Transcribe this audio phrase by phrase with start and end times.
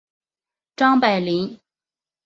[0.75, 1.59] 张百麟。